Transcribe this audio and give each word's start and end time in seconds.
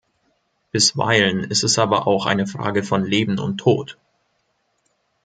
Bisweilen 0.71 1.43
ist 1.43 1.63
es 1.63 1.77
aber 1.77 2.07
auch 2.07 2.25
eine 2.25 2.47
Frage 2.47 2.81
von 2.81 3.05
Leben 3.05 3.37
und 3.37 3.57
Tod. 3.59 3.99